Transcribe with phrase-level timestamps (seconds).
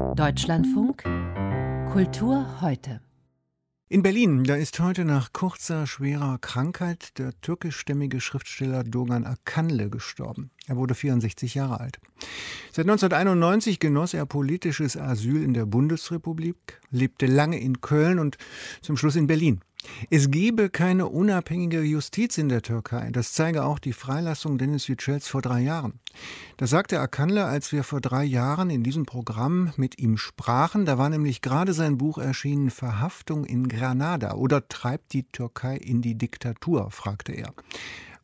[0.00, 1.02] Deutschlandfunk
[1.92, 3.00] Kultur heute.
[3.88, 10.50] In Berlin, da ist heute nach kurzer, schwerer Krankheit der türkischstämmige Schriftsteller Dogan Akanle gestorben.
[10.66, 12.00] Er wurde 64 Jahre alt.
[12.72, 18.38] Seit 1991 genoss er politisches Asyl in der Bundesrepublik, lebte lange in Köln und
[18.80, 19.60] zum Schluss in Berlin.
[20.10, 23.10] Es gebe keine unabhängige Justiz in der Türkei.
[23.12, 26.00] Das zeige auch die Freilassung Dennis Yücels vor drei Jahren.
[26.56, 30.84] Das sagte Akanle, als wir vor drei Jahren in diesem Programm mit ihm sprachen.
[30.84, 36.02] Da war nämlich gerade sein Buch erschienen Verhaftung in Granada oder treibt die Türkei in
[36.02, 37.54] die Diktatur, fragte er.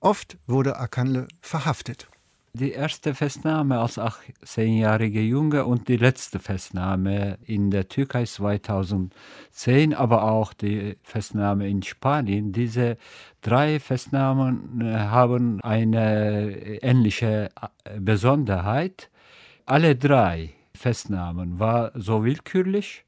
[0.00, 2.08] Oft wurde Akanle verhaftet
[2.56, 10.24] die erste Festnahme als 18-jähriger Junge und die letzte Festnahme in der Türkei 2010, aber
[10.24, 12.52] auch die Festnahme in Spanien.
[12.52, 12.96] Diese
[13.42, 17.50] drei Festnahmen äh, haben eine ähnliche
[17.84, 19.10] äh, Besonderheit.
[19.66, 23.04] Alle drei Festnahmen waren so willkürlich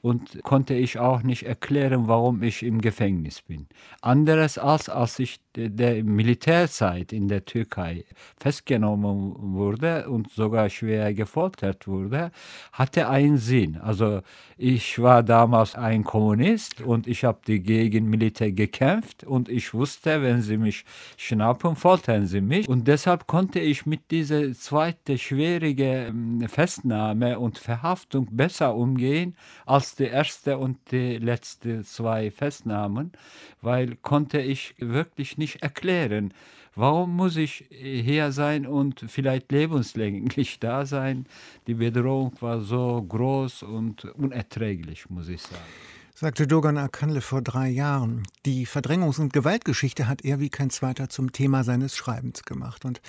[0.00, 3.66] und konnte ich auch nicht erklären, warum ich im Gefängnis bin.
[4.00, 8.04] Anderes als als ich der Militärzeit in der Türkei
[8.36, 12.30] festgenommen wurde und sogar schwer gefoltert wurde,
[12.72, 13.76] hatte einen Sinn.
[13.76, 14.20] Also
[14.56, 20.42] ich war damals ein Kommunist und ich habe gegen Militär gekämpft und ich wusste, wenn
[20.42, 20.84] sie mich
[21.16, 22.68] schnappen, foltern sie mich.
[22.68, 29.34] Und deshalb konnte ich mit dieser zweiten schwierigen Festnahme und Verhaftung besser umgehen
[29.66, 33.12] als die erste und die letzte zwei Festnahmen,
[33.60, 36.32] weil konnte ich wirklich nicht erklären,
[36.74, 41.26] warum muss ich hier sein und vielleicht lebenslänglich da sein.
[41.66, 47.68] Die Bedrohung war so groß und unerträglich, muss ich sagen sagte Dogan Akanle vor drei
[47.68, 48.24] Jahren.
[48.44, 52.84] Die Verdrängungs- und Gewaltgeschichte hat er wie kein zweiter zum Thema seines Schreibens gemacht.
[52.84, 53.00] Und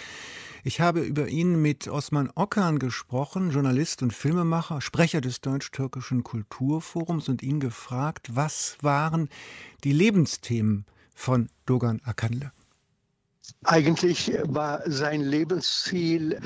[0.63, 7.29] ich habe über ihn mit Osman Okan gesprochen, Journalist und Filmemacher, Sprecher des Deutsch-Türkischen Kulturforums
[7.29, 9.27] und ihn gefragt, was waren
[9.83, 12.51] die Lebensthemen von Dogan Akanle?
[13.63, 16.39] Eigentlich war sein Lebensziel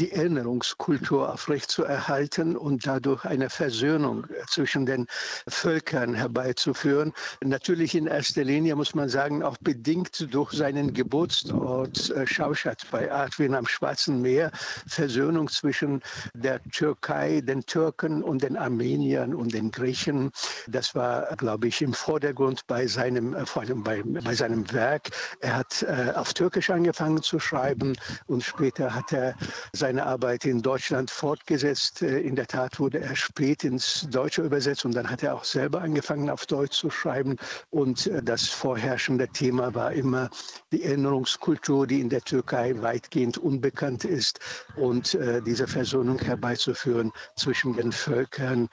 [0.00, 5.06] die Erinnerungskultur aufrechtzuerhalten und dadurch eine Versöhnung zwischen den
[5.46, 7.12] Völkern herbeizuführen.
[7.44, 13.12] Natürlich in erster Linie muss man sagen, auch bedingt durch seinen Geburtsort äh, Schauschat bei
[13.12, 14.50] Artvin am Schwarzen Meer,
[14.86, 16.00] Versöhnung zwischen
[16.32, 20.30] der Türkei, den Türken und den Armeniern und den Griechen.
[20.66, 25.10] Das war, glaube ich, im Vordergrund bei seinem, äh, vor allem bei, bei seinem Werk.
[25.40, 29.34] Er hat äh, auf Türkisch angefangen zu schreiben und später hat er
[29.74, 32.02] sein seine Arbeit in Deutschland fortgesetzt.
[32.02, 35.42] Äh, in der Tat wurde er spät ins Deutsche übersetzt und dann hat er auch
[35.42, 37.36] selber angefangen, auf Deutsch zu schreiben.
[37.70, 40.30] Und äh, das vorherrschende Thema war immer
[40.70, 44.38] die Erinnerungskultur, die in der Türkei weitgehend unbekannt ist
[44.76, 48.68] und äh, diese Versöhnung herbeizuführen zwischen den Völkern,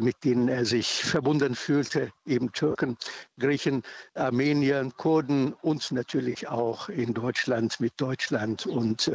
[0.00, 2.96] mit denen er sich verbunden fühlte, eben Türken,
[3.38, 3.82] Griechen,
[4.14, 9.10] Armenier, Kurden und natürlich auch in Deutschland mit Deutschland und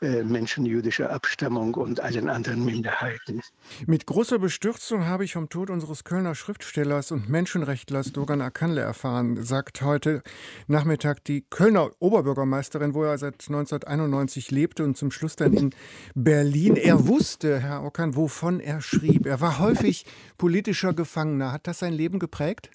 [0.00, 3.40] Menschen jüdischer jüdischer Abstammung und allen anderen Minderheiten.
[3.86, 9.42] Mit großer Bestürzung habe ich vom Tod unseres Kölner Schriftstellers und Menschenrechtlers Dogan Akanle erfahren,
[9.42, 10.22] sagt heute
[10.68, 15.74] Nachmittag die Kölner Oberbürgermeisterin, wo er seit 1991 lebte und zum Schluss dann in
[16.14, 16.76] Berlin.
[16.76, 19.26] Er wusste, Herr Okan, wovon er schrieb.
[19.26, 20.06] Er war häufig
[20.38, 21.50] politischer Gefangener.
[21.50, 22.70] Hat das sein Leben geprägt?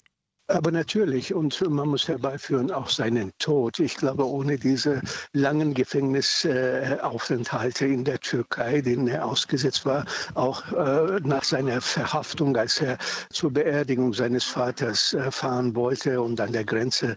[0.52, 3.78] Aber natürlich, und man muss herbeiführen auch seinen Tod.
[3.78, 5.00] Ich glaube, ohne diese
[5.32, 10.04] langen Gefängnisaufenthalte in der Türkei, denen er ausgesetzt war,
[10.34, 12.98] auch äh, nach seiner Verhaftung, als er
[13.30, 17.16] zur Beerdigung seines Vaters äh, fahren wollte und an der Grenze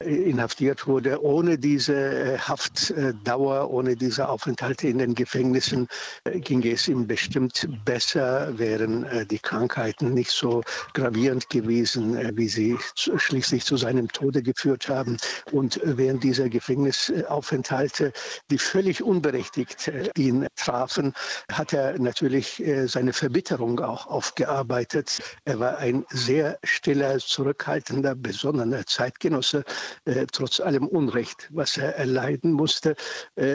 [0.00, 5.88] äh, inhaftiert wurde, ohne diese Haftdauer, ohne diese Aufenthalte in den Gefängnissen
[6.24, 10.62] ging es ihm bestimmt besser, wären die Krankheiten nicht so
[10.92, 15.16] gravierend gewesen, wie sie schließlich zu seinem Tode geführt haben.
[15.52, 18.12] Und während dieser Gefängnisaufenthalte,
[18.50, 21.14] die völlig unberechtigt äh, ihn trafen,
[21.50, 25.20] hat er natürlich äh, seine Verbitterung auch aufgearbeitet.
[25.44, 29.64] Er war ein sehr stiller, zurückhaltender, besonnener Zeitgenosse,
[30.04, 32.94] äh, trotz allem Unrecht, was er erleiden musste.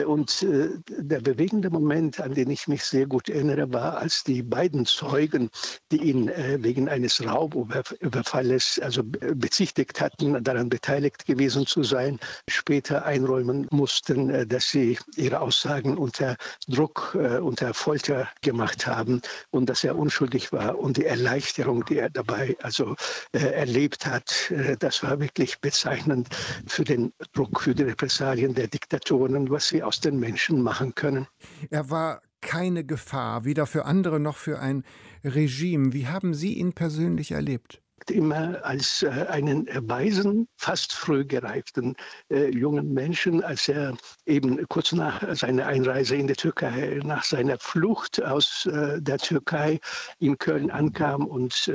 [0.06, 0.46] Und
[0.88, 5.50] der bewegende Moment, an den ich mich sehr gut erinnere, war, als die beiden Zeugen,
[5.90, 9.02] die ihn wegen eines Raubüberfalles, also
[9.34, 12.18] bezichtigt hatten, daran beteiligt gewesen zu sein,
[12.48, 16.36] später einräumen mussten, äh, dass sie ihre Aussagen unter
[16.68, 19.20] Druck, äh, unter Folter gemacht haben
[19.50, 20.78] und dass er unschuldig war.
[20.78, 22.94] Und die Erleichterung, die er dabei also
[23.32, 26.28] äh, erlebt hat, das war wirklich bezeichnend
[26.66, 31.26] für den Druck, für die Repressalien der Diktatoren, was sie aus den Menschen machen können.
[31.70, 34.84] Er war keine Gefahr, weder für andere noch für ein
[35.24, 35.92] Regime.
[35.92, 37.82] Wie haben Sie ihn persönlich erlebt?
[38.10, 41.96] Immer als äh, einen weisen, fast früh gereiften
[42.30, 43.96] äh, jungen Menschen, als er
[44.26, 49.80] eben kurz nach seiner Einreise in die Türkei, nach seiner Flucht aus äh, der Türkei
[50.18, 51.72] in Köln ankam und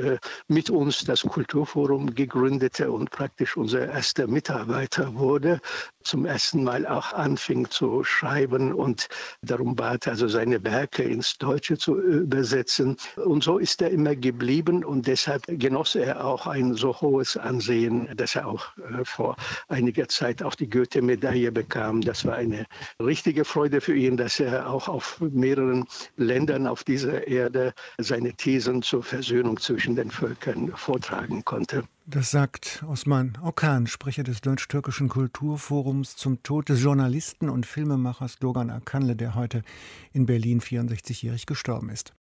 [0.48, 5.60] mit uns das Kulturforum gegründete und praktisch unser erster Mitarbeiter wurde,
[6.06, 9.08] zum ersten Mal auch anfing zu schreiben und
[9.42, 12.96] darum bat, also seine Werke ins Deutsche zu übersetzen.
[13.16, 18.08] Und so ist er immer geblieben und deshalb genoss er auch ein so hohes Ansehen,
[18.16, 19.36] dass er auch äh, vor
[19.68, 22.00] einiger Zeit auch die Goethe-Medaille bekam.
[22.00, 22.66] Das war eine
[23.00, 25.86] richtige Freude für ihn, dass er auch auf mehreren
[26.16, 31.84] Ländern auf dieser Erde seine Thesen zur Versöhnung zwischen den Völkern vortragen konnte.
[32.08, 38.70] Das sagt Osman Okan, Sprecher des Deutsch-Türkischen Kulturforums zum Tod des Journalisten und Filmemachers Dogan
[38.70, 39.64] Akanle, der heute
[40.12, 42.16] in Berlin 64-jährig gestorben ist.